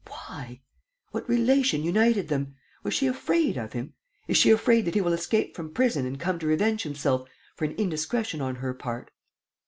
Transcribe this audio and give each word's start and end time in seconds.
Why? 0.07 0.61
What 1.11 1.29
relation 1.29 1.83
united 1.83 2.27
them? 2.27 2.55
Was 2.81 2.95
she 2.95 3.05
afraid 3.05 3.55
of 3.55 3.73
him? 3.73 3.93
Is 4.27 4.35
she 4.35 4.49
afraid 4.49 4.85
that 4.85 4.95
he 4.95 5.01
will 5.01 5.13
escape 5.13 5.55
from 5.55 5.71
prison 5.71 6.07
and 6.07 6.19
come 6.19 6.39
to 6.39 6.47
revenge 6.47 6.81
himself 6.81 7.29
for 7.55 7.65
an 7.65 7.75
indiscretion 7.75 8.41
on 8.41 8.55
her 8.55 8.73
part?" 8.73 9.11